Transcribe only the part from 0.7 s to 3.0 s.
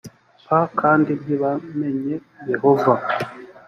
kandi ntibamenye yehova